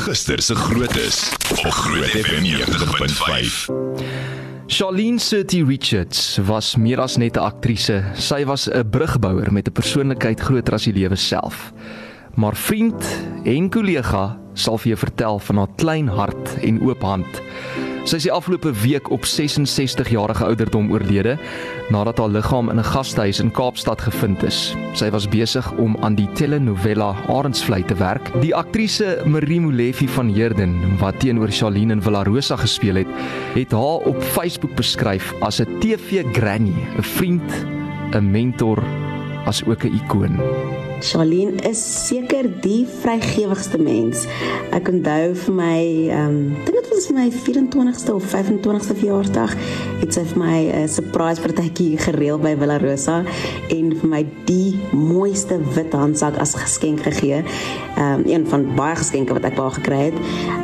gister 0.00 0.40
se 0.42 0.54
grootes 0.54 1.32
op 1.50 1.70
Groot 1.70 2.04
FM 2.04 2.44
90.5. 2.44 3.70
Charlene 4.66 5.18
Surty 5.18 5.62
Richards 5.62 6.38
was 6.46 6.76
meer 6.76 7.00
as 7.00 7.16
net 7.16 7.36
'n 7.36 7.40
aktrise. 7.40 8.04
Sy 8.14 8.44
was 8.44 8.68
'n 8.68 8.90
brugbouer 8.90 9.52
met 9.52 9.68
'n 9.68 9.72
persoonlikheid 9.72 10.40
groter 10.40 10.74
as 10.74 10.84
die 10.84 10.92
lewe 10.92 11.16
self. 11.16 11.72
Maar 12.34 12.56
vriend 12.56 13.04
en 13.44 13.70
kollega 13.70 14.38
sal 14.54 14.78
vir 14.78 14.88
jou 14.88 14.98
vertel 14.98 15.38
van 15.38 15.56
haar 15.56 15.74
klein 15.76 16.08
hart 16.08 16.54
en 16.62 16.80
oop 16.80 17.02
hand. 17.02 17.42
Sy 18.08 18.16
is 18.16 18.24
die 18.24 18.32
afgelope 18.32 18.70
week 18.80 19.10
op 19.12 19.26
66 19.28 20.08
jarige 20.08 20.44
ouderdom 20.46 20.88
oorlede 20.92 21.34
nadat 21.92 22.18
haar 22.18 22.32
liggaam 22.32 22.70
in 22.72 22.78
'n 22.78 22.84
gastehuis 22.84 23.40
in 23.40 23.50
Kaapstad 23.52 24.00
gevind 24.00 24.42
is. 24.42 24.74
Sy 24.94 25.10
was 25.10 25.28
besig 25.28 25.70
om 25.76 25.96
aan 26.00 26.14
die 26.14 26.28
telenovela 26.34 27.14
Arendsvlei 27.28 27.82
te 27.84 27.94
werk. 27.94 28.32
Die 28.40 28.54
aktrise 28.54 29.22
Marie 29.26 29.60
Molefe 29.60 30.08
van 30.08 30.28
Heerden 30.28 30.98
wat 30.98 31.20
teenoor 31.20 31.50
Charlene 31.50 31.92
in 31.92 32.02
Villarosa 32.02 32.56
gespeel 32.56 32.94
het, 32.94 33.08
het 33.54 33.72
haar 33.72 34.00
op 34.08 34.22
Facebook 34.22 34.74
beskryf 34.74 35.34
as 35.40 35.60
'n 35.60 35.78
TV 35.80 36.24
granny, 36.32 36.74
'n 36.96 37.02
vriend, 37.02 37.66
'n 38.14 38.30
mentor, 38.30 38.82
as 39.44 39.64
ook 39.64 39.84
'n 39.84 39.94
ikoon. 39.94 40.40
Charlene 41.00 41.60
is 41.62 42.06
seker 42.08 42.60
die 42.60 42.86
vrygewigste 42.86 43.78
mens. 43.78 44.26
Ek 44.70 44.88
onthou 44.88 45.34
vir 45.34 45.54
my, 45.54 46.08
ehm, 46.08 46.28
um, 46.28 46.79
dit 47.00 47.08
was 47.08 47.16
my 47.16 47.30
24ste 47.30 48.12
of 48.12 48.24
25ste 48.24 48.94
verjaarsdag, 48.98 49.52
het 50.02 50.12
sy 50.12 50.24
vir 50.32 50.38
my 50.38 50.58
'n 50.68 50.88
surprise 50.88 51.40
partytjie 51.40 51.96
gereël 51.96 52.38
by 52.38 52.52
Villa 52.60 52.76
Rosa 52.78 53.24
en 53.70 53.94
vir 53.96 54.08
my 54.08 54.26
die 54.44 54.76
mooiste 54.92 55.56
wit 55.74 55.92
handsak 55.92 56.36
as 56.36 56.54
geskenk 56.54 57.00
gegee. 57.00 57.42
Um, 58.00 58.22
een 58.24 58.46
van 58.48 58.62
baie 58.74 58.96
geskenke 58.96 59.34
wat 59.36 59.44
ek 59.44 59.58
daar 59.58 59.74
gekry 59.76 59.98
het. 60.08 60.14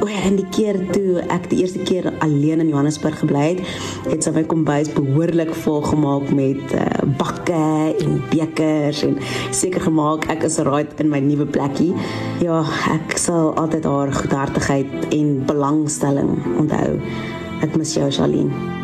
O 0.01 0.07
ja, 0.09 0.23
en 0.25 0.39
die 0.39 0.47
keer 0.57 0.79
toe 0.95 1.21
ek 1.29 1.51
die 1.51 1.59
eerste 1.61 1.83
keer 1.85 2.09
alleen 2.25 2.62
in 2.65 2.71
Johannesburg 2.71 3.19
gebly 3.20 3.43
het, 3.51 3.61
het 4.06 4.25
sy 4.25 4.33
my 4.33 4.45
kombuis 4.48 4.89
behoorlik 4.95 5.53
vol 5.67 5.83
gemaak 5.84 6.31
met 6.33 6.73
uh, 6.73 6.87
bakke 7.20 7.59
en 7.93 8.17
bekers 8.31 9.03
en 9.05 9.19
seker 9.51 9.84
gemaak 9.84 10.25
ek 10.33 10.47
is 10.48 10.56
right 10.65 10.97
in 11.03 11.12
my 11.12 11.20
nuwe 11.20 11.45
plekkie. 11.45 11.93
Ja, 12.41 12.62
ek 12.95 13.19
sal 13.20 13.53
altyd 13.61 13.84
haar 13.84 14.15
goedhartigheid 14.17 15.11
en 15.11 15.37
belangstelling 15.53 16.33
onthou. 16.56 16.97
Ek 17.61 17.77
mis 17.77 17.93
jou, 17.98 18.09
Charlene. 18.09 18.75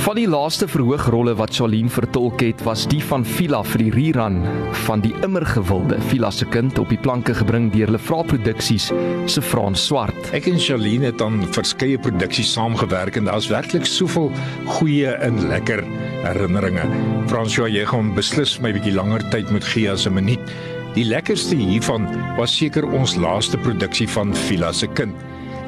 Van 0.00 0.16
die 0.16 0.28
laaste 0.28 0.64
verhoogrolle 0.64 1.34
wat 1.36 1.52
Charlene 1.52 1.90
vertolk 1.92 2.40
het, 2.40 2.62
was 2.64 2.86
die 2.88 3.02
van 3.04 3.20
Vila 3.26 3.58
vir 3.66 3.82
die 3.82 3.90
rerun 3.92 4.38
van 4.86 5.02
die 5.04 5.12
immer 5.26 5.44
gewilde 5.44 5.98
Vila 6.08 6.30
se 6.32 6.46
kind 6.48 6.78
op 6.80 6.88
die 6.88 6.98
planke 6.98 7.34
gebring 7.36 7.66
deur 7.74 7.92
Lefra 7.92 8.22
Produksies 8.24 8.86
se 9.28 9.42
Frans 9.44 9.82
Swart. 9.90 10.30
Ek 10.36 10.48
en 10.48 10.56
Charlene 10.56 11.10
het 11.10 11.20
aan 11.20 11.42
verskeie 11.52 12.00
produksies 12.00 12.54
saamgewerk 12.56 13.20
en 13.20 13.28
daar's 13.28 13.50
werklik 13.52 13.84
soveel 13.84 14.32
goeie 14.78 15.12
en 15.20 15.36
lekker 15.52 15.84
herinneringe. 16.24 16.88
Frans, 17.28 17.60
jy 17.60 17.84
gaan 17.92 18.14
beslis 18.16 18.56
my 18.64 18.72
bietjie 18.72 18.96
langer 18.96 19.26
tyd 19.34 19.52
moet 19.52 19.68
gee 19.74 19.90
as 19.92 20.08
'n 20.08 20.16
minuut. 20.16 20.54
Die 20.96 21.04
lekkerste 21.04 21.60
hiervan 21.60 22.08
was 22.38 22.56
seker 22.56 22.88
ons 22.88 23.16
laaste 23.20 23.58
produksie 23.58 24.08
van 24.08 24.32
Vila 24.48 24.72
se 24.72 24.86
kind. 24.86 25.14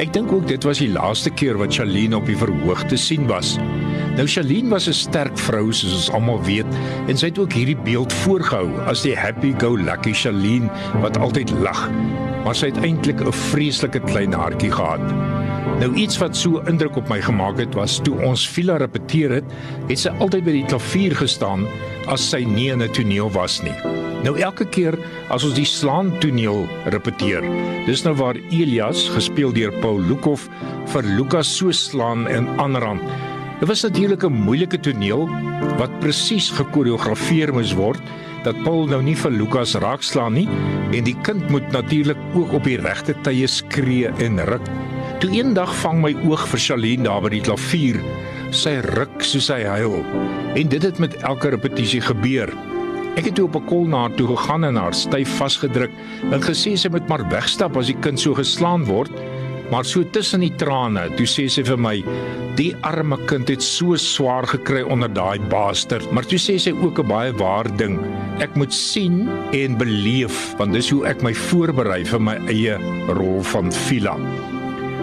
Ek 0.01 0.13
dink 0.13 0.33
ook 0.33 0.49
dit 0.49 0.65
was 0.65 0.79
die 0.79 0.89
laaste 0.89 1.31
keer 1.31 1.59
wat 1.61 1.75
Charlene 1.75 2.17
op 2.17 2.27
die 2.27 2.37
verhoog 2.37 2.89
te 2.89 2.97
sien 2.97 3.27
was. 3.29 3.59
Nou 4.13 4.27
Charlene 4.29 4.69
was 4.69 4.89
'n 4.89 4.93
sterk 4.93 5.39
vrou 5.39 5.73
soos 5.73 5.95
ons 5.95 6.11
almal 6.11 6.43
weet 6.45 6.69
en 7.09 7.17
sy 7.17 7.27
het 7.27 7.39
ook 7.39 7.53
hierdie 7.53 7.77
beeld 7.77 8.13
voorgehou 8.13 8.69
as 8.87 9.03
die 9.03 9.17
happy 9.17 9.55
go 9.59 9.77
lucky 9.77 10.13
Charlene 10.13 10.69
wat 11.01 11.17
altyd 11.17 11.51
lag. 11.51 11.89
Maar 12.45 12.55
sy 12.55 12.67
het 12.67 12.85
eintlik 12.85 13.21
'n 13.25 13.33
vreeslike 13.33 14.01
klein 14.01 14.33
hartjie 14.33 14.71
gehad. 14.71 15.01
Nou 15.81 15.95
iets 15.95 16.19
wat 16.19 16.37
so 16.37 16.61
indruk 16.67 16.97
op 16.97 17.09
my 17.09 17.21
gemaak 17.21 17.59
het 17.59 17.75
was 17.75 18.01
toe 18.03 18.21
ons 18.21 18.49
Villa 18.49 18.77
repeteer 18.77 19.31
het, 19.31 19.45
het 19.89 19.99
sy 19.99 20.11
altyd 20.19 20.45
by 20.45 20.53
die 20.53 20.67
klavier 20.67 21.15
gestaan 21.17 21.67
as 22.07 22.29
sy 22.29 22.45
nie 22.45 22.69
in 22.69 22.83
'n 22.83 22.93
toneel 22.93 23.31
was 23.31 23.63
nie. 23.63 23.75
Nou 24.25 24.39
elke 24.39 24.65
keer 24.65 24.99
as 25.31 25.45
ons 25.45 25.55
die 25.55 25.65
slaan 25.65 26.19
toneel 26.19 26.69
repeteer, 26.85 27.43
dis 27.87 28.05
nou 28.05 28.15
waar 28.15 28.37
Elias 28.51 29.09
gespeel 29.09 29.53
deur 29.53 29.73
Paul 29.81 30.01
Lukhof 30.01 30.49
vir 30.87 31.03
Lukas 31.03 31.57
so 31.57 31.71
slaan 31.71 32.29
en 32.29 32.49
aanrand 32.59 33.01
Dit 33.63 33.71
was 33.71 33.83
natuurlik 33.83 34.25
'n 34.25 34.43
moeilike 34.43 34.81
toneel 34.81 35.29
wat 35.79 35.99
presies 36.01 36.51
gekoreografeer 36.51 37.53
moes 37.55 37.75
word 37.75 38.01
dat 38.43 38.63
Paul 38.63 38.87
nou 38.87 39.03
nie 39.03 39.15
vir 39.17 39.31
Lukas 39.31 39.75
raakslaan 39.75 40.33
nie 40.33 40.49
en 40.91 41.05
die 41.05 41.17
kind 41.23 41.49
moet 41.49 41.71
natuurlik 41.71 42.17
ook 42.35 42.53
op 42.53 42.65
die 42.65 42.77
regte 42.77 43.15
tye 43.23 43.47
skree 43.47 44.11
en 44.19 44.45
ruk. 44.45 44.67
Toe 45.19 45.31
eendag 45.31 45.75
vang 45.75 46.03
my 46.03 46.11
oog 46.27 46.49
vir 46.49 46.59
Charlene 46.59 47.03
daar 47.03 47.23
by 47.23 47.29
die 47.29 47.41
klavier. 47.41 48.01
Sy 48.51 48.81
ruk 48.83 49.23
soos 49.23 49.49
hy 49.49 49.63
huil. 49.63 50.05
En 50.55 50.69
dit 50.69 50.83
het 50.83 50.99
met 50.99 51.15
elke 51.23 51.49
repetisie 51.49 52.01
gebeur. 52.01 52.51
Ek 53.15 53.25
het 53.25 53.35
toe 53.35 53.45
op 53.45 53.57
'n 53.57 53.67
kol 53.67 53.87
na 53.87 53.97
haar 53.97 54.15
toe 54.15 54.27
gegaan 54.27 54.65
en 54.65 54.77
haar 54.77 54.95
styf 54.95 55.37
vasgedruk 55.39 55.91
en 56.33 56.43
gesê 56.43 56.75
sy 56.77 56.89
moet 56.89 57.09
maar 57.09 57.29
wegstap 57.29 57.77
as 57.77 57.87
die 57.87 58.01
kind 58.01 58.21
so 58.21 58.35
geslaan 58.35 58.85
word. 58.85 59.13
Maar 59.73 59.89
so 59.89 60.05
tussen 60.05 60.45
die 60.45 60.53
trane, 60.61 61.09
toe 61.17 61.27
sê 61.27 61.49
sy 61.49 61.65
vir 61.65 61.81
my, 61.81 61.97
Die 62.53 62.75
arme 62.85 63.17
kind 63.25 63.49
het 63.49 63.63
so 63.65 63.97
swaar 63.97 64.45
gekry 64.45 64.83
onder 64.85 65.09
daai 65.09 65.41
baaster, 65.49 66.03
maar 66.13 66.27
toe 66.29 66.37
sê 66.37 66.59
sy 66.61 66.73
ook 66.77 66.99
'n 67.01 67.09
baie 67.09 67.33
waar 67.33 67.69
ding. 67.81 67.97
Ek 68.45 68.55
moet 68.57 68.73
sien 68.73 69.31
en 69.53 69.79
beleef, 69.79 70.55
want 70.59 70.73
dis 70.73 70.91
hoe 70.91 71.07
ek 71.07 71.23
my 71.23 71.33
voorberei 71.33 72.05
vir 72.05 72.21
my 72.21 72.37
eie 72.49 72.77
rol 73.09 73.43
van 73.43 73.73
Phila. 73.73 74.17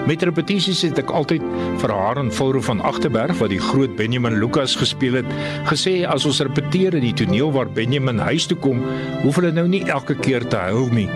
Met 0.06 0.22
repetisies 0.22 0.82
het 0.82 1.00
ek 1.00 1.10
altyd 1.10 1.42
vir 1.82 1.92
haar 1.92 2.18
en 2.18 2.32
Volro 2.32 2.62
van 2.62 2.82
Agterberg 2.82 3.40
wat 3.40 3.50
die 3.50 3.60
groot 3.60 3.96
Benjamin 3.96 4.40
Lucas 4.40 4.76
gespeel 4.76 5.14
het, 5.14 5.26
gesê 5.66 6.06
as 6.06 6.26
ons 6.26 6.42
repeteer 6.42 6.94
in 6.94 7.02
die 7.02 7.14
toneel 7.14 7.52
waar 7.52 7.70
Benjamin 7.70 8.20
huis 8.20 8.46
toe 8.46 8.58
kom, 8.58 8.86
hoef 9.24 9.36
hulle 9.36 9.52
nou 9.52 9.68
nie 9.68 9.84
elke 9.90 10.16
keer 10.16 10.48
te 10.48 10.58
huil 10.58 10.90
nie. 10.92 11.10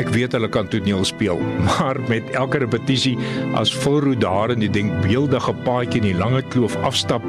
Ek 0.00 0.10
weet 0.14 0.34
hulle 0.34 0.48
kan 0.50 0.68
toneel 0.70 1.04
speel, 1.06 1.40
maar 1.68 2.00
met 2.10 2.30
elke 2.34 2.58
repetisie 2.62 3.14
as 3.58 3.74
volroe 3.84 4.16
daar 4.18 4.52
in 4.54 4.64
die 4.64 4.70
denkbeeldige 4.70 5.54
paadjie 5.66 6.02
in 6.02 6.08
die 6.10 6.18
lange 6.18 6.42
kloof 6.54 6.76
afstap, 6.86 7.24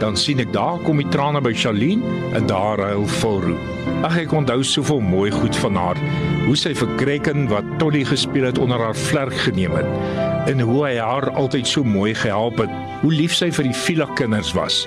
dan 0.00 0.16
sien 0.16 0.40
ek 0.40 0.52
daar 0.56 0.80
kom 0.84 1.00
die 1.00 1.08
trane 1.12 1.42
by 1.44 1.52
Charlene 1.56 2.16
en 2.36 2.48
daar 2.50 2.80
huil 2.80 3.06
volroe. 3.20 3.58
Ag 4.06 4.16
ek 4.22 4.32
onthou 4.36 4.62
soveel 4.64 5.02
mooi 5.04 5.28
goed 5.32 5.56
van 5.60 5.76
haar. 5.76 5.98
Hoe 6.46 6.56
sy 6.56 6.72
vir 6.76 6.94
Kreken 7.00 7.48
wat 7.50 7.66
Tolly 7.82 8.00
gespeel 8.08 8.48
het 8.48 8.58
onder 8.58 8.80
haar 8.80 8.96
vlerk 8.96 9.36
geneem 9.44 9.76
het 9.76 10.48
en 10.48 10.62
hoe 10.64 10.80
hy 10.86 10.94
haar 10.96 11.28
altyd 11.38 11.68
so 11.68 11.84
mooi 11.84 12.14
gehelp 12.16 12.62
het. 12.64 12.72
Hoe 13.02 13.12
lief 13.12 13.36
sy 13.36 13.50
vir 13.52 13.68
die 13.68 13.76
Villa 13.76 14.08
kinders 14.16 14.54
was 14.56 14.86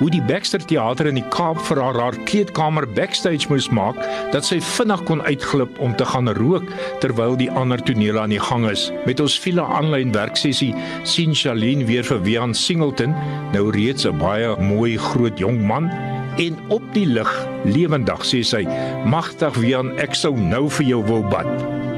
hoe 0.00 0.08
die 0.12 0.22
Baxter 0.24 0.62
Theater 0.64 1.10
in 1.10 1.18
die 1.20 1.26
Kaap 1.32 1.60
vir 1.68 1.80
haar 1.82 1.98
haar 2.00 2.16
kleedkamer 2.28 2.86
backstage 2.96 3.50
moes 3.52 3.68
maak 3.76 3.98
dat 4.32 4.46
sy 4.48 4.56
vinnig 4.74 5.02
kon 5.08 5.20
uitglip 5.26 5.80
om 5.84 5.92
te 5.96 6.08
gaan 6.08 6.32
rook 6.40 6.68
terwyl 7.04 7.36
die 7.36 7.50
ander 7.52 7.80
tonele 7.84 8.22
aan 8.22 8.32
die 8.32 8.40
gang 8.40 8.64
is. 8.70 8.88
Met 9.04 9.20
ons 9.20 9.36
villa 9.44 9.66
aanlyn 9.78 10.14
werksessie 10.16 10.72
sien 11.08 11.36
Charlene 11.36 11.84
weer 11.88 12.06
vir 12.08 12.24
Wian 12.24 12.56
Singleton, 12.56 13.14
nou 13.52 13.68
reeds 13.76 14.06
'n 14.08 14.18
baie 14.18 14.56
mooi 14.56 14.96
groot 14.96 15.38
jong 15.38 15.60
man 15.60 15.90
en 16.38 16.56
op 16.68 16.82
die 16.94 17.06
lig 17.06 17.30
lewendig 17.64 18.24
sê 18.24 18.42
sy: 18.42 18.64
"Magtig 19.04 19.54
Wian, 19.56 19.98
ek 19.98 20.14
sou 20.14 20.32
nou 20.36 20.68
vir 20.68 20.86
jou 20.86 21.02
wou 21.04 21.22
bad." 21.22 21.89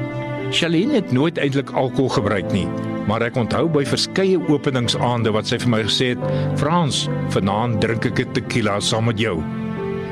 Charlene 0.53 1.01
het 1.01 1.11
nooit 1.11 1.37
eintlik 1.41 1.71
alkohol 1.73 2.09
gebruik 2.21 2.51
nie 2.53 2.67
maar 3.07 3.23
ek 3.25 3.37
onthou 3.39 3.65
by 3.71 3.83
verskeie 3.87 4.39
openingsaande 4.51 5.33
wat 5.35 5.49
sy 5.49 5.59
vir 5.63 5.71
my 5.73 5.81
gesê 5.87 6.13
het: 6.13 6.21
"Frans, 6.59 7.07
vanaand 7.35 7.81
drink 7.81 8.05
ek 8.05 8.19
'n 8.19 8.33
tequila 8.33 8.79
saam 8.79 9.05
met 9.05 9.19
jou." 9.19 9.43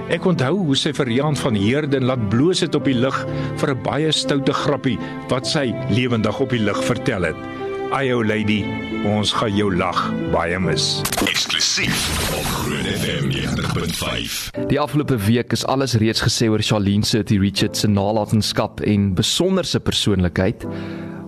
Ek 0.10 0.26
onthou 0.26 0.58
hoe 0.66 0.76
sy 0.76 0.92
vir 0.92 1.10
Jan 1.10 1.36
van 1.36 1.56
Heerden 1.56 2.04
laat 2.04 2.30
bloos 2.30 2.60
het 2.60 2.76
op 2.76 2.86
die 2.86 2.94
lig 2.94 3.26
vir 3.56 3.70
'n 3.72 3.84
baie 3.84 4.12
stoute 4.12 4.54
grappie 4.54 5.00
wat 5.30 5.48
sy 5.48 5.74
lewendig 5.90 6.40
op 6.40 6.50
die 6.50 6.60
lig 6.60 6.84
vertel 6.84 7.24
het. 7.24 7.61
Ai 7.92 8.14
ou 8.16 8.22
lady, 8.24 8.62
ons 9.04 9.34
gaan 9.36 9.52
jou 9.52 9.66
lag 9.76 9.98
baie 10.32 10.56
mis. 10.64 11.02
Eksklusief 11.28 12.06
op 12.38 12.46
Groot 12.62 12.86
FM 12.88 13.26
90.5. 13.34 14.38
Die 14.70 14.80
afgelope 14.80 15.18
week 15.26 15.52
is 15.52 15.66
alles 15.68 15.98
reeds 16.00 16.24
gesê 16.24 16.48
oor 16.48 16.64
Charlene 16.64 17.04
City 17.04 17.36
Richards 17.42 17.84
se 17.84 17.90
nalatenskap 17.92 18.80
en 18.88 19.10
besonderse 19.18 19.82
persoonlikheid. 19.84 20.64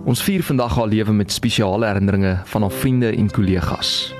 Ons 0.07 0.23
vier 0.23 0.45
vandag 0.47 0.77
haar 0.79 0.87
lewe 0.87 1.17
met 1.17 1.35
spesiale 1.35 1.89
herinneringe 1.91 2.37
van 2.53 2.63
haar 2.63 2.77
vriende 2.79 3.11
en 3.11 3.27
kollegas. 3.35 4.13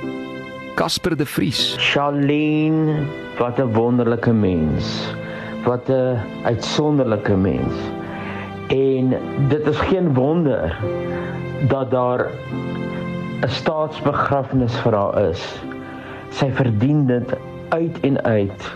Casper 0.75 1.15
de 1.15 1.25
Vries. 1.25 1.77
Charlene, 1.79 3.05
wat 3.39 3.55
'n 3.59 3.71
wonderlike 3.71 4.33
mens. 4.33 5.15
Wat 5.63 5.87
'n 5.87 6.19
uitsonderlike 6.43 7.35
mens. 7.35 7.73
En 8.67 9.15
dit 9.47 9.67
is 9.67 9.79
geen 9.79 10.13
wonder 10.13 10.75
dat 11.67 11.91
daar 11.91 12.27
'n 13.41 13.47
staatsbegrafnis 13.47 14.75
vir 14.85 14.93
haar 14.93 15.29
is. 15.29 15.61
Sy 16.29 16.51
verdien 16.51 17.05
dit 17.05 17.33
uit 17.69 17.99
en 17.99 18.23
uit. 18.23 18.71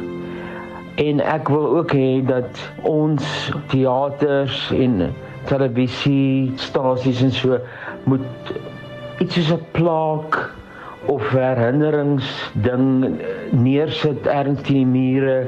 En 0.96 1.20
ek 1.20 1.48
wil 1.48 1.78
ook 1.78 1.92
hê 1.94 2.26
dat 2.26 2.72
ons 2.82 3.52
teaters 3.68 4.72
en 4.72 5.14
televisie 5.46 6.52
stasies 6.56 7.22
en 7.22 7.32
so 7.32 7.60
moet 8.04 8.54
iets 9.20 9.34
soos 9.34 9.52
'n 9.52 9.66
plaak 9.72 10.52
of 11.06 11.30
herinneringsding 11.30 13.20
neersit 13.52 14.28
ergens 14.28 14.62
teen 14.62 14.76
die 14.76 14.86
mure 14.86 15.48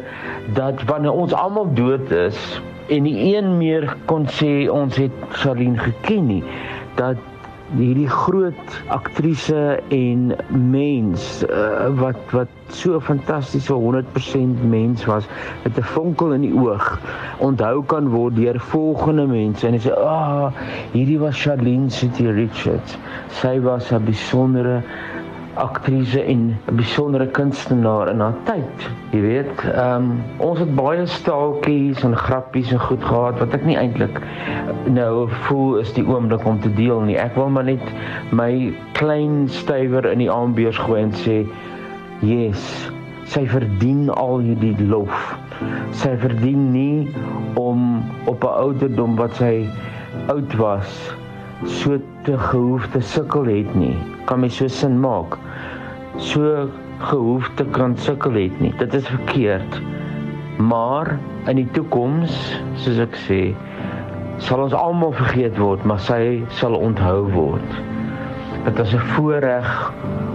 dat 0.53 0.83
wanneer 0.83 1.11
ons 1.11 1.33
almal 1.33 1.67
dood 1.73 2.11
is 2.11 2.61
en 2.87 3.03
nie 3.03 3.35
een 3.35 3.57
meer 3.57 3.95
kon 4.05 4.27
sê 4.39 4.69
ons 4.71 4.95
het 4.97 5.11
Charlene 5.29 5.77
geken 5.77 6.25
nie 6.27 6.43
dat 6.99 7.17
hierdie 7.77 8.09
groot 8.09 8.77
aktrise 8.89 9.77
en 9.93 10.31
mens 10.49 11.43
uh, 11.45 11.89
wat 11.99 12.17
wat 12.33 12.49
so 12.73 12.97
fantastiese 13.01 13.73
100% 13.73 14.63
mens 14.69 15.05
was 15.05 15.27
met 15.63 15.77
'n 15.77 15.85
vonkel 15.93 16.33
in 16.33 16.41
die 16.41 16.53
oog 16.53 16.87
onthou 17.37 17.83
kan 17.85 18.09
word 18.09 18.35
deur 18.35 18.59
volgende 18.59 19.27
mense 19.27 19.67
en 19.67 19.77
sê 19.79 19.93
ah 19.93 20.49
oh, 20.49 20.49
hierdie 20.91 21.19
was 21.19 21.37
Charlene 21.37 21.89
City 21.89 22.25
Richards. 22.25 22.97
Sy 23.41 23.59
was 23.61 23.91
'n 23.91 24.03
besondere 24.05 24.81
aktrise 25.59 26.21
en 26.23 26.57
'n 26.71 26.75
besondere 26.75 27.27
kunstenaar 27.27 28.09
in 28.09 28.19
haar 28.19 28.35
tyd. 28.43 28.89
Jy 29.11 29.21
weet, 29.21 29.63
ehm 29.73 29.95
um, 29.95 30.11
ons 30.37 30.59
het 30.59 30.75
baie 30.75 31.05
staaltjies 31.05 32.03
en 32.03 32.15
grappies 32.15 32.71
en 32.71 32.79
goed 32.79 33.03
gehad 33.03 33.39
wat 33.39 33.53
ek 33.53 33.65
nie 33.65 33.77
eintlik 33.77 34.21
nou 34.87 35.27
voel 35.47 35.77
is 35.83 35.93
die 35.93 36.05
oomblik 36.07 36.45
om 36.45 36.59
te 36.59 36.73
deel 36.73 37.01
nie. 37.01 37.17
Ek 37.17 37.35
wil 37.35 37.49
maar 37.49 37.67
net 37.67 37.93
my 38.31 38.73
klein 38.93 39.47
stywer 39.47 40.05
in 40.11 40.23
die 40.23 40.31
aanbeurs 40.31 40.77
gooi 40.77 41.01
en 41.01 41.13
sê, 41.13 41.45
"Yes, 42.21 42.89
sy 43.29 43.45
verdien 43.47 44.09
al 44.09 44.39
hierdie 44.39 44.87
lof. 44.89 45.35
Sy 45.91 46.15
verdien 46.17 46.71
nie 46.73 47.09
om 47.59 48.03
op 48.25 48.43
'n 48.43 48.55
ouderdom 48.63 49.15
wat 49.15 49.35
sy 49.35 49.67
oud 50.27 50.55
was 50.57 51.11
so 51.65 51.99
te 52.23 52.37
gehoef 52.37 52.87
te 52.91 53.01
sukkel 53.01 53.45
het 53.45 53.75
nie. 53.75 53.95
Kan 54.25 54.39
my 54.39 54.49
so 54.49 54.67
sin 54.67 54.99
maak? 54.99 55.37
So 56.19 56.69
gehoef 56.99 57.49
te 57.55 57.65
kan 57.75 57.97
sukkel 57.97 58.35
het 58.39 58.59
nie. 58.59 58.73
Dit 58.77 58.93
is 58.93 59.07
verkeerd. 59.07 59.81
Maar 60.59 61.15
in 61.47 61.61
die 61.61 61.67
toekoms, 61.71 62.35
soos 62.83 62.99
ek 62.99 63.15
sê, 63.27 63.41
sal 64.43 64.65
ons 64.65 64.75
almal 64.75 65.13
vergeet 65.15 65.57
word, 65.59 65.83
maar 65.87 66.01
sy 66.03 66.41
sal 66.59 66.75
onthou 66.75 67.29
word. 67.31 67.79
Dit 68.65 68.77
was 68.77 68.93
'n 68.93 69.05
voorreg 69.15 69.93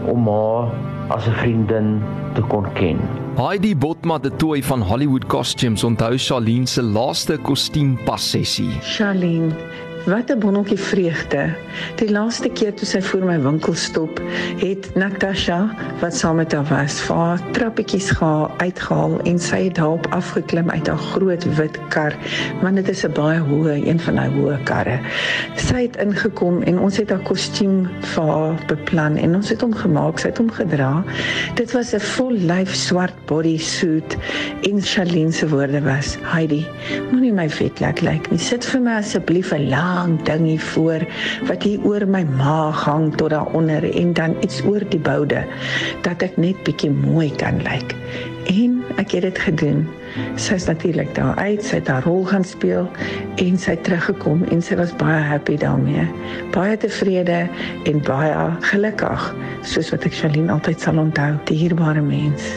om 0.08 0.28
haar 0.28 0.72
as 1.08 1.28
'n 1.28 1.36
vriendin 1.42 2.02
te 2.34 2.42
kon 2.42 2.66
ken. 2.72 2.98
Heidi 3.36 3.76
Botma 3.76 4.18
het 4.22 4.38
toe 4.38 4.62
van 4.62 4.80
Hollywood 4.80 5.26
Costumes 5.26 5.84
onthou 5.84 6.16
Charlene 6.18 6.66
se 6.66 6.82
laaste 6.82 7.38
kostuumpassessie. 7.42 8.70
Charlene, 8.80 9.52
Wat 10.04 10.30
'n 10.30 10.38
bonnetjie 10.38 10.78
vreugde. 10.78 11.54
Die 11.96 12.10
laaste 12.10 12.48
keer 12.48 12.74
toe 12.74 12.86
sy 12.86 13.00
voor 13.02 13.24
my 13.24 13.40
winkel 13.40 13.74
stop, 13.74 14.20
het 14.56 14.94
Natasha 14.94 15.74
wat 16.00 16.14
saam 16.14 16.36
met 16.36 16.52
haar 16.52 16.66
was, 16.68 17.00
vir 17.00 17.16
haar 17.16 17.40
trappetjies 17.50 18.10
gehaal, 18.10 18.50
uitgehaal 18.56 19.20
en 19.24 19.38
sy 19.38 19.62
het 19.64 19.74
daarop 19.74 20.06
afgeklim 20.10 20.70
uit 20.70 20.86
haar 20.86 20.98
groot 20.98 21.44
wit 21.56 21.78
kar, 21.88 22.12
want 22.60 22.76
dit 22.76 22.88
is 22.88 23.04
'n 23.04 23.12
baie 23.12 23.40
hoë, 23.40 23.86
een 23.86 24.00
van 24.00 24.14
daai 24.14 24.28
hoë 24.28 24.58
karre. 24.64 24.98
Sy 25.56 25.82
het 25.82 25.96
ingekom 25.96 26.62
en 26.62 26.78
ons 26.78 26.96
het 26.96 27.10
haar 27.10 27.24
kostuum 27.24 27.88
vir 28.00 28.24
haar 28.24 28.60
beplan 28.66 29.16
en 29.16 29.34
ons 29.34 29.48
het 29.48 29.60
hom 29.60 29.74
gemaak, 29.74 30.18
sy 30.18 30.28
het 30.28 30.38
hom 30.38 30.50
gedra. 30.50 31.04
Dit 31.54 31.72
was 31.72 31.94
'n 31.94 32.00
vol 32.00 32.32
lyf 32.32 32.74
swart 32.74 33.26
bodysuit 33.26 34.16
en 34.62 34.82
Charlene 34.82 35.32
se 35.32 35.48
woorde 35.48 35.80
was: 35.80 36.18
"Heidi, 36.22 36.66
moenie 37.10 37.32
my 37.32 37.50
vet 37.50 37.80
laat 37.80 38.00
lyk 38.00 38.30
nie. 38.30 38.38
Sit 38.38 38.64
vir 38.64 38.80
my 38.80 38.92
asseblief 38.92 39.52
'n 39.52 39.68
laag 39.68 39.93
lang 39.94 40.18
ding 40.26 40.46
hier 40.46 40.60
voor 40.74 41.06
wat 41.48 41.62
hier 41.62 41.82
oor 41.86 42.06
my 42.10 42.24
maag 42.36 42.84
hang 42.84 43.10
tot 43.16 43.30
daaronder 43.30 43.86
en 43.90 44.12
dan 44.12 44.36
iets 44.40 44.62
oor 44.66 44.82
die 44.90 45.00
boude 45.00 45.44
dat 46.06 46.22
ek 46.26 46.36
net 46.36 46.62
bietjie 46.66 46.90
mooi 46.90 47.30
kan 47.40 47.62
lyk. 47.62 47.94
En 48.50 48.82
ek 49.00 49.16
het 49.16 49.24
dit 49.28 49.38
gedoen. 49.38 49.84
Sy 50.38 50.58
is 50.58 50.66
natuurlik 50.68 51.14
daar 51.16 51.34
uit, 51.40 51.64
sy 51.64 51.80
het 51.80 51.88
haar 51.90 52.04
rol 52.06 52.24
gaan 52.28 52.44
speel 52.46 52.90
en 53.42 53.56
sy 53.58 53.74
het 53.74 53.84
teruggekom 53.86 54.44
en 54.54 54.62
sy 54.62 54.76
was 54.78 54.92
baie 55.00 55.22
happy 55.22 55.56
daarmee. 55.58 56.06
Baie 56.54 56.76
tevrede 56.78 57.44
en 57.88 58.04
baie 58.06 58.50
gelukkig, 58.70 59.32
soos 59.62 59.90
wat 59.94 60.06
ek 60.06 60.14
Charlene 60.20 60.52
altyd 60.54 60.80
sal 60.80 61.00
onthou, 61.02 61.32
die 61.50 61.58
hierbare 61.64 62.04
mens. 62.04 62.54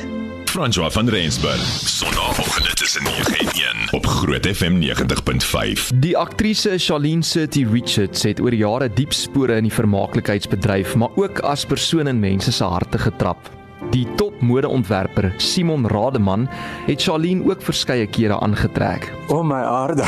François 0.57 0.91
van 0.93 1.09
Rensburg, 1.09 1.65
sonoggend 1.85 2.75
tussen 2.75 3.03
9 3.03 3.37
en 3.37 3.47
1 3.51 3.56
op 3.91 4.05
Groot 4.05 4.47
FM 4.47 4.81
90.5. 4.81 5.89
Die 5.95 6.17
aktrise 6.17 6.77
Charlene 6.77 7.23
City 7.23 7.65
Richards 7.71 8.23
het 8.23 8.39
oor 8.39 8.53
jare 8.53 8.89
diep 8.93 9.13
spore 9.13 9.55
in 9.55 9.67
die 9.67 9.73
vermaaklikheidsbedryf, 9.73 10.95
maar 10.95 11.15
ook 11.15 11.39
as 11.39 11.65
persoon 11.65 12.07
in 12.07 12.19
mense 12.19 12.51
se 12.51 12.63
harte 12.63 12.97
getrap. 12.97 13.56
Die 13.91 14.07
topmodeontwerper 14.17 15.33
Simon 15.37 15.87
Rademan 15.87 16.47
het 16.87 17.01
Charlene 17.01 17.45
ook 17.45 17.61
verskeie 17.61 18.07
kere 18.09 18.39
aangetrek. 18.39 19.07
O 19.29 19.39
oh 19.39 19.43
my 19.45 19.61
aarde. 19.61 20.03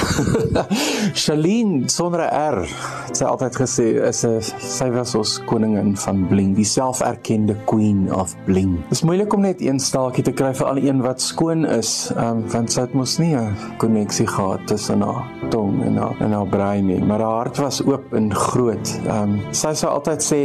Charlene 1.21 1.89
sonder 1.89 2.25
'n 2.25 2.33
R, 2.33 2.59
het 3.07 3.17
sy 3.17 3.25
altyd 3.25 3.55
gesê 3.61 3.87
is 4.07 4.23
'n 4.25 4.41
sy 4.59 4.89
was 4.91 5.15
ons 5.15 5.39
koningin 5.45 5.95
van 5.97 6.25
bling, 6.27 6.55
die 6.55 6.65
selferkende 6.65 7.55
queen 7.65 8.07
of 8.13 8.35
bling. 8.45 8.77
Dit 8.89 8.99
is 8.99 9.03
moeilik 9.03 9.33
om 9.33 9.41
net 9.41 9.61
een 9.61 9.79
staaltjie 9.79 10.23
te 10.23 10.31
kry 10.31 10.53
vir 10.53 10.67
al 10.67 10.77
een 10.77 11.01
wat 11.01 11.21
skoon 11.21 11.65
is, 11.65 12.11
um, 12.17 12.43
want 12.51 12.71
sy 12.71 12.81
het 12.81 12.93
mos 12.93 13.17
nie 13.19 13.35
'n 13.35 13.55
koneksie 13.77 14.27
gehad 14.27 14.67
tussen 14.67 15.01
haar 15.01 15.25
tong 15.49 15.83
en 15.83 15.97
haar 15.97 16.15
en 16.19 16.31
haar 16.31 16.47
brein 16.47 16.85
nie, 16.85 17.03
maar 17.03 17.19
haar 17.19 17.37
hart 17.43 17.57
was 17.57 17.81
oop 17.85 18.13
en 18.13 18.33
groot. 18.33 18.99
Um, 19.07 19.39
sy 19.51 19.73
sou 19.73 19.91
altyd 19.91 20.21
sê, 20.21 20.41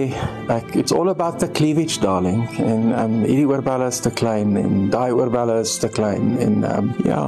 like, 0.49 0.79
it's 0.79 0.93
all 0.93 1.09
about 1.09 1.39
the 1.39 1.49
cleavage 1.49 2.01
darling 2.01 2.49
en 2.59 2.93
um, 2.99 3.14
hierdie 3.23 3.47
oorbelle 3.49 3.87
is 3.93 4.01
te 4.05 4.11
klein 4.11 4.57
en 4.61 4.89
daai 4.91 5.13
oorbelle 5.15 5.61
is 5.63 5.77
te 5.79 5.89
klein 5.89 6.35
en 6.43 6.65
um, 6.69 6.91
ja 7.07 7.23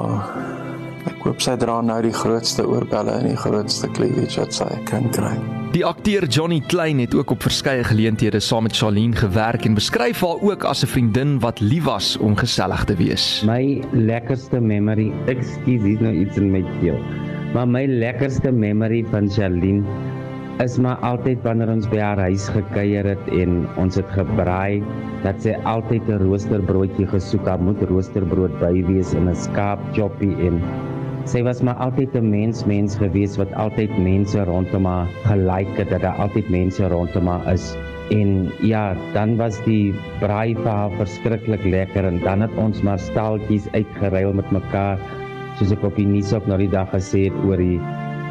ek 1.06 1.23
hoop 1.23 1.43
sy 1.44 1.55
dra 1.61 1.79
nou 1.87 2.00
die 2.03 2.15
grootste 2.15 2.67
oorbelle 2.67 3.15
en 3.21 3.29
die 3.31 3.38
grootste 3.38 3.91
cleavage 3.94 4.41
wat 4.43 4.56
sy 4.56 4.67
kan 4.91 5.06
kry. 5.15 5.37
Die 5.77 5.85
akteur 5.85 6.25
Johnny 6.25 6.62
Klein 6.71 7.03
het 7.03 7.15
ook 7.15 7.35
op 7.35 7.43
verskeie 7.44 7.85
geleenthede 7.85 8.41
saam 8.41 8.65
met 8.65 8.77
Charlene 8.77 9.17
gewerk 9.17 9.67
en 9.69 9.75
beskryf 9.77 10.23
haar 10.25 10.41
ook 10.41 10.65
as 10.65 10.83
'n 10.83 10.88
vriendin 10.88 11.38
wat 11.41 11.61
lief 11.61 11.85
was 11.85 12.17
om 12.17 12.37
gesellig 12.37 12.85
te 12.85 12.97
wees. 12.97 13.43
My 13.44 13.83
lekkerste 13.93 14.61
memory, 14.61 15.12
ekskuus, 15.27 15.83
dis 15.83 16.00
nou 16.00 16.15
iets 16.15 16.37
in 16.37 16.50
my 16.50 16.65
keel. 16.81 16.99
Maar 17.53 17.69
my 17.69 17.87
lekkerste 17.87 18.53
memory 18.53 19.05
van 19.11 19.31
Charlene 19.31 19.85
is 20.64 20.79
maar 20.81 20.97
altyd 21.05 21.43
wanneer 21.44 21.69
ons 21.69 21.87
by 21.93 21.99
haar 22.00 22.20
huis 22.25 22.47
gekuier 22.49 23.05
het 23.11 23.26
en 23.37 23.66
ons 23.81 23.99
het 23.99 24.09
gebraai 24.16 24.81
dat 25.25 25.42
sy 25.45 25.52
altyd 25.69 26.09
'n 26.09 26.23
roosterbroodjie 26.23 27.09
gesoek 27.11 27.45
het. 27.45 27.61
Moet 27.61 27.83
roosterbrood 27.90 28.54
by 28.61 28.73
wees 28.88 29.12
in 29.12 29.28
'n 29.28 29.37
skaap 29.37 29.81
choppie 29.92 30.33
en 30.47 30.62
sy 31.26 31.42
was 31.42 31.61
maar 31.61 31.76
altyd 31.76 32.16
'n 32.16 32.31
mens 32.31 32.64
mens 32.64 32.97
gewees 32.97 33.37
wat 33.37 33.52
altyd 33.52 33.92
mense 33.99 34.45
rondom 34.45 34.87
haar 34.87 35.07
gelike 35.28 35.76
het 35.76 35.90
dat 35.90 36.00
daar 36.00 36.16
altyd 36.25 36.49
mense 36.49 36.88
rondom 36.88 37.26
haar 37.26 37.52
is. 37.52 37.76
En 38.11 38.50
ja, 38.62 38.97
dan 39.12 39.37
was 39.37 39.61
die 39.64 39.95
braai 40.21 40.54
vir 40.54 40.73
haar 40.73 40.90
verskriklik 40.90 41.64
lekker 41.64 42.04
en 42.04 42.21
dan 42.21 42.40
het 42.40 42.57
ons 42.57 42.83
maar 42.83 42.99
staaltjies 42.99 43.69
uitgeruil 43.73 44.33
met 44.33 44.50
mekaar 44.50 44.99
soos 45.59 45.73
ek 45.73 45.85
op 45.85 45.97
die 45.97 46.07
nuus 46.07 46.33
op 46.33 46.47
na 46.47 46.57
die 46.57 46.71
dag 46.71 46.88
gesê 46.92 47.28
het 47.28 47.45
oor 47.45 47.57
die 47.57 47.81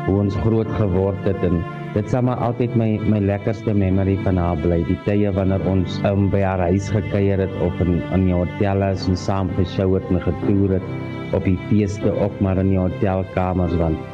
hoe 0.05 0.19
ons 0.19 0.35
groot 0.35 0.69
geword 0.77 1.23
het 1.25 1.43
en 1.43 1.61
dit 1.95 2.09
sal 2.11 2.25
maar 2.27 2.41
altyd 2.43 2.73
my 2.75 2.87
my 3.07 3.21
lekkerste 3.23 3.73
memory 3.73 4.17
van 4.25 4.39
haar 4.41 4.59
bly. 4.59 4.81
Die 4.89 4.97
tye 5.05 5.29
wanneer 5.35 5.63
ons 5.71 5.95
um, 6.09 6.25
by 6.33 6.41
haar 6.43 6.65
huis 6.67 6.89
gekuier 6.91 7.39
het 7.45 7.53
of 7.63 7.79
in 7.85 8.01
in 8.17 8.25
die 8.27 8.35
hotel 8.35 8.83
is 8.89 9.05
en 9.07 9.15
saam 9.21 9.51
geshow 9.55 9.93
het 9.95 10.09
en 10.11 10.19
getoer 10.25 10.75
het 10.75 10.89
op 11.37 11.47
die 11.47 11.57
feeste 11.69 12.11
ook 12.11 12.35
maar 12.43 12.59
in 12.59 12.73
die 12.73 12.81
hotelkamers 12.81 13.77
want 13.79 14.11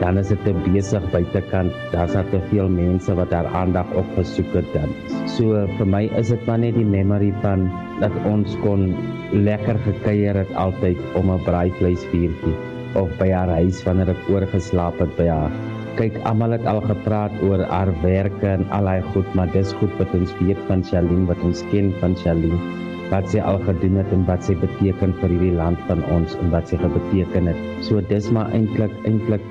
dan 0.00 0.18
is 0.20 0.30
dit 0.32 0.40
te 0.46 0.54
besig 0.64 1.04
buitekant 1.12 1.74
daar's 1.92 2.14
net 2.16 2.30
te 2.32 2.40
veel 2.48 2.68
mense 2.72 3.14
wat 3.20 3.32
haar 3.34 3.48
aandag 3.60 3.92
op 3.98 4.08
gesoek 4.16 4.54
het 4.56 4.72
dan. 4.72 4.94
So 5.36 5.66
vir 5.76 5.90
my 5.96 6.04
is 6.20 6.32
dit 6.32 6.46
maar 6.48 6.62
net 6.64 6.78
die 6.80 6.86
memory 6.96 7.32
van 7.44 7.68
dat 8.00 8.14
ons 8.30 8.56
kon 8.64 8.94
lekker 9.34 9.76
gekuier 9.84 10.44
het 10.44 10.54
altyd 10.56 11.02
om 11.20 11.34
'n 11.34 11.44
braaivleisvuurtjie 11.44 12.56
of 12.96 13.10
by 13.20 13.28
haar 13.36 13.52
huis 13.60 13.82
wanneer 13.84 14.16
ek 14.16 14.30
oorgeslaap 14.32 14.96
het 15.04 15.12
by 15.18 15.28
haar 15.28 15.52
kyk 15.98 16.18
almal 16.30 16.54
het 16.54 16.66
al 16.70 16.80
gepraat 16.86 17.34
oor 17.42 17.64
haar 17.70 17.90
werke 18.02 18.46
en 18.54 18.66
al 18.76 18.86
hy 18.86 18.98
goed 19.12 19.32
maar 19.38 19.50
dis 19.54 19.72
goed 19.80 19.94
wat 19.98 20.12
ons 20.14 20.34
weet 20.40 20.60
van 20.68 20.84
Charlene 20.90 21.26
wat 21.30 21.42
ons 21.48 21.64
ken 21.72 21.90
van 22.02 22.14
Charlene 22.22 22.86
wat 23.12 23.28
sy 23.32 23.40
al 23.40 23.58
gedoen 23.64 23.98
het 24.00 24.10
en 24.12 24.24
wat 24.28 24.44
sy 24.44 24.54
beteken 24.60 25.14
vir 25.20 25.32
hierdie 25.32 25.54
land 25.56 25.80
van 25.88 26.04
ons 26.14 26.36
en 26.42 26.50
wat 26.52 26.68
sy 26.68 26.78
gebeteken 26.80 27.48
het. 27.48 27.60
So 27.86 28.02
dis 28.12 28.28
maar 28.34 28.52
eintlik 28.56 28.92
eintlik 29.08 29.44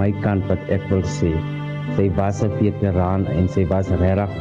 my 0.00 0.10
kant 0.24 0.46
wat 0.48 0.62
ek 0.72 0.86
wil 0.92 1.04
sê. 1.18 1.32
Sy 1.96 2.08
was 2.16 2.42
'n 2.42 2.52
veteraan 2.58 3.26
en 3.26 3.48
sy 3.48 3.66
was 3.68 3.90
regtig 3.90 4.32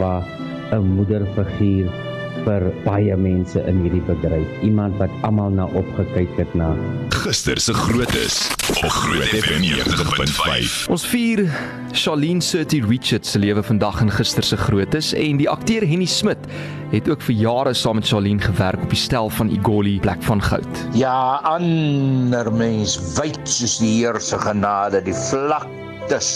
'n 0.71 0.85
moederfiguur 0.95 2.08
vir 2.45 2.65
baie 2.85 3.15
mense 3.19 3.61
in 3.69 3.81
hierdie 3.83 4.03
bedryf. 4.07 4.47
Iemand 4.65 4.97
wat 5.01 5.13
almal 5.27 5.53
na 5.55 5.67
opgekyk 5.79 6.31
het 6.39 6.53
na. 6.57 6.71
Gister 7.19 7.59
se 7.59 7.73
grootes 7.73 8.39
op 8.69 8.89
Groot 8.89 9.31
FM 9.41 9.65
90.5. 9.65 10.75
Ons 10.93 11.05
vier 11.11 11.45
Charlene 11.91 12.41
Surty 12.45 12.81
Richards 12.85 13.33
se 13.33 13.41
lewe 13.41 13.63
vandag 13.65 14.01
in 14.01 14.11
gister 14.13 14.45
se 14.45 14.57
grootes 14.57 15.11
en 15.17 15.39
die 15.41 15.49
akteur 15.49 15.85
Henny 15.87 16.07
Smit 16.09 16.49
het 16.93 17.09
ook 17.09 17.21
vir 17.27 17.35
jare 17.41 17.73
saam 17.77 17.99
met 17.99 18.07
Charlene 18.07 18.41
gewerk 18.41 18.81
op 18.83 18.93
die 18.93 18.99
stel 18.99 19.29
van 19.29 19.51
Igoli 19.53 19.97
Plek 20.03 20.23
van 20.25 20.41
Goud. 20.41 20.83
Ja, 20.97 21.41
ander 21.43 22.51
mens 22.53 22.97
wyd 23.17 23.41
soos 23.43 23.79
die 23.83 23.99
Heer 23.99 24.21
se 24.23 24.39
genade, 24.41 25.03
die 25.05 25.17
vlaktes 25.29 26.31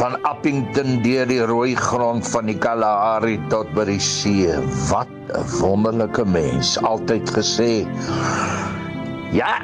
van 0.00 0.16
Appington 0.24 1.02
deur 1.04 1.26
die 1.28 1.42
rooi 1.44 1.74
grond 1.76 2.24
van 2.32 2.46
die 2.48 2.56
Kalahari 2.56 3.34
tot 3.52 3.68
by 3.76 3.84
die 3.84 4.00
see. 4.00 4.48
Wat 4.88 5.10
'n 5.36 5.44
wonderlike 5.60 6.24
mens, 6.24 6.78
altyd 6.80 7.28
gesê. 7.36 7.84
Ja, 9.36 9.60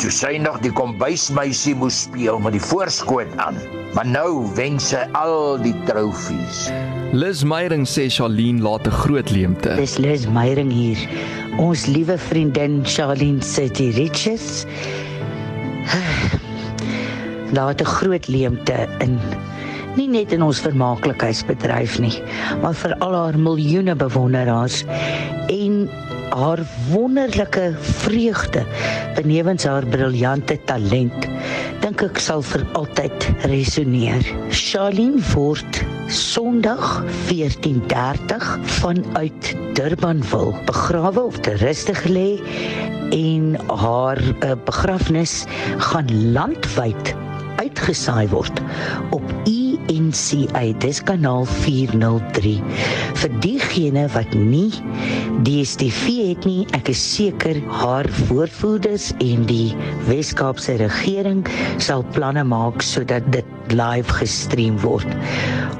toe 0.00 0.10
sy 0.10 0.38
nog 0.40 0.62
die 0.64 0.72
kombuismeisie 0.72 1.74
moes 1.76 2.06
speel 2.08 2.40
met 2.40 2.56
die 2.56 2.60
voorskoot 2.60 3.36
aan. 3.36 3.60
Maar 3.94 4.06
nou 4.06 4.48
wen 4.56 4.80
sy 4.80 5.04
al 5.12 5.60
die 5.60 5.76
trofees. 5.84 6.70
Liz 7.12 7.44
Meyering 7.44 7.84
sê 7.84 8.08
Charlene 8.08 8.62
laat 8.62 8.86
'n 8.86 8.96
groot 9.04 9.30
leemte. 9.30 9.76
Dis 9.76 9.98
Liz 9.98 10.24
Meyering 10.26 10.72
hier. 10.72 10.98
Ons 11.58 11.86
liewe 11.86 12.16
vriendin 12.18 12.80
Charlene 12.84 13.42
City 13.42 13.90
Riches. 13.90 14.64
Laat 17.56 17.80
'n 17.80 17.84
groot 17.84 18.26
leemte 18.28 18.88
in 19.04 19.20
nie 19.96 20.08
net 20.12 20.32
in 20.36 20.44
ons 20.44 20.60
vermaaklikheidsbedryf 20.64 21.98
nie, 22.02 22.14
maar 22.62 22.76
vir 22.76 22.96
al 23.04 23.14
haar 23.16 23.38
miljoene 23.40 23.96
bewonderaars 23.98 24.82
en 25.52 25.86
haar 26.36 26.60
wonderlike 26.90 27.70
vreugde 28.02 28.64
benewens 29.16 29.64
haar 29.64 29.86
briljante 29.88 30.58
talent 30.68 31.28
dink 31.84 32.02
ek 32.02 32.18
sal 32.20 32.42
vir 32.44 32.64
altyd 32.78 33.28
resoneer. 33.46 34.24
Charlene 34.50 35.22
word 35.32 35.82
Sondag 36.12 37.02
14:30 37.28 38.44
vanuit 38.80 39.52
Durbanville 39.78 40.54
begrawe 40.68 41.24
of 41.24 41.40
te 41.46 41.56
rustig 41.62 42.04
lê 42.06 42.38
en 43.14 43.54
haar 43.82 44.20
uh, 44.22 44.54
begrafnis 44.66 45.44
gaan 45.90 46.10
landwyd 46.34 47.14
uitgesaai 47.62 48.26
word 48.30 48.62
op 49.10 49.24
INCA 49.92 50.62
dis 50.82 50.98
kanaal 51.08 51.46
403 51.46 52.54
vir 53.20 53.36
diegene 53.44 54.06
wat 54.14 54.34
nie 54.34 54.70
DStv 55.46 56.14
het 56.30 56.46
nie 56.48 56.64
ek 56.78 56.90
is 56.92 57.02
seker 57.02 57.60
haar 57.80 58.08
woordvoerders 58.30 59.12
en 59.24 59.46
die 59.50 59.74
Wes-Kaapse 60.08 60.78
regering 60.82 61.44
sal 61.82 62.06
planne 62.16 62.44
maak 62.46 62.82
sodat 62.84 63.26
dit 63.34 63.74
live 63.74 64.18
gestream 64.20 64.78
word. 64.82 65.08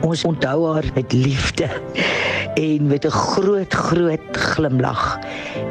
Ons 0.06 0.24
onthou 0.26 0.72
haar 0.72 0.86
met 0.94 1.12
liefde 1.14 1.70
en 2.56 2.86
met 2.86 3.04
'n 3.04 3.10
groot 3.10 3.74
groot 3.74 4.36
glimlag 4.36 5.18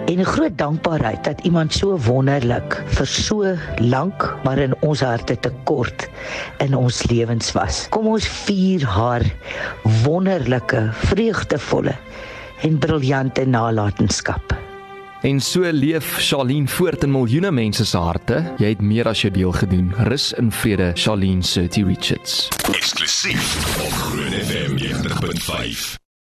en 0.05 0.19
'n 0.19 0.25
groot 0.25 0.57
dankbaarheid 0.57 1.23
dat 1.23 1.41
iemand 1.41 1.73
so 1.73 1.97
wonderlik 1.97 2.83
vir 2.85 3.07
so 3.07 3.55
lank 3.77 4.35
maar 4.43 4.57
in 4.57 4.75
ons 4.79 4.99
harte 5.01 5.39
te 5.39 5.51
kort 5.63 6.09
in 6.57 6.75
ons 6.75 7.09
lewens 7.09 7.51
was. 7.51 7.87
Kom 7.89 8.07
ons 8.07 8.27
vier 8.27 8.85
haar 8.85 9.23
wonderlike, 10.03 10.89
vreugdevolle 10.91 11.95
en 12.61 12.77
briljante 12.77 13.45
nalatenskap. 13.45 14.55
En 15.21 15.39
so 15.41 15.71
leef 15.71 16.17
Charlene 16.17 16.67
voort 16.67 17.03
in 17.03 17.11
miljoene 17.11 17.51
mense 17.51 17.85
se 17.85 17.97
harte. 17.97 18.53
Jy 18.57 18.67
het 18.75 18.81
meer 18.81 19.07
as 19.07 19.21
jou 19.21 19.33
deel 19.33 19.51
gedoen. 19.51 19.93
Rus 19.97 20.33
in 20.37 20.51
vrede, 20.51 20.91
Charlene 20.93 21.43
Surty 21.43 21.83
Richards. 21.83 22.47
Eksklusief 22.69 23.77
op 23.85 23.91
Groot 23.91 24.33
FM 24.45 24.77
90.5. 24.77 26.04